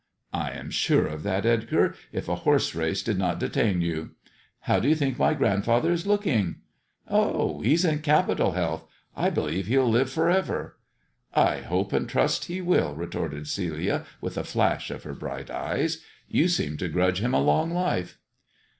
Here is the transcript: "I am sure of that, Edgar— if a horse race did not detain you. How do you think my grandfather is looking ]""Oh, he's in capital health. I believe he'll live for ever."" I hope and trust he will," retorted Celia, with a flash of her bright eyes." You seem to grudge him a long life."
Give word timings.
"I 0.33 0.49
am 0.53 0.71
sure 0.71 1.05
of 1.05 1.21
that, 1.21 1.45
Edgar— 1.45 1.93
if 2.11 2.27
a 2.27 2.37
horse 2.37 2.73
race 2.73 3.03
did 3.03 3.19
not 3.19 3.37
detain 3.39 3.81
you. 3.81 4.15
How 4.61 4.79
do 4.79 4.89
you 4.89 4.95
think 4.95 5.19
my 5.19 5.35
grandfather 5.35 5.91
is 5.91 6.07
looking 6.07 6.55
]""Oh, 7.07 7.61
he's 7.61 7.85
in 7.85 7.99
capital 7.99 8.53
health. 8.53 8.87
I 9.15 9.29
believe 9.29 9.67
he'll 9.67 9.87
live 9.87 10.09
for 10.09 10.27
ever."" 10.27 10.79
I 11.51 11.57
hope 11.59 11.93
and 11.93 12.09
trust 12.09 12.45
he 12.45 12.61
will," 12.61 12.95
retorted 12.95 13.47
Celia, 13.47 14.03
with 14.21 14.39
a 14.39 14.43
flash 14.43 14.89
of 14.89 15.03
her 15.03 15.13
bright 15.13 15.51
eyes." 15.51 16.01
You 16.27 16.47
seem 16.47 16.77
to 16.77 16.89
grudge 16.89 17.19
him 17.19 17.35
a 17.35 17.39
long 17.39 17.69
life." 17.69 18.17